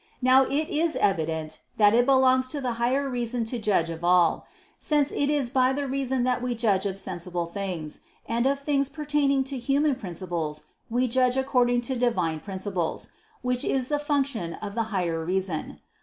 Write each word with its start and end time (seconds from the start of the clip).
Now 0.19 0.45
it 0.45 0.69
is 0.69 0.95
evident 0.95 1.59
that 1.77 1.93
it 1.93 2.07
belongs 2.07 2.49
to 2.49 2.59
the 2.59 2.71
higher 2.81 3.07
reason 3.07 3.45
to 3.45 3.59
judge 3.59 3.91
of 3.91 4.03
all: 4.03 4.47
since 4.75 5.11
it 5.11 5.29
is 5.29 5.51
by 5.51 5.73
the 5.73 5.85
reason 5.87 6.23
that 6.23 6.41
we 6.41 6.55
judge 6.55 6.87
of 6.87 6.97
sensible 6.97 7.45
things; 7.45 7.99
and 8.25 8.47
of 8.47 8.57
things 8.59 8.89
pertaining 8.89 9.43
to 9.43 9.59
human 9.59 9.93
principles 9.93 10.63
we 10.89 11.07
judge 11.07 11.37
according 11.37 11.81
to 11.81 11.95
Divine 11.95 12.39
principles, 12.39 13.11
which 13.43 13.63
is 13.63 13.89
the 13.89 13.99
function 13.99 14.55
of 14.55 14.73
the 14.73 14.85
higher 14.89 15.23
reason. 15.23 15.79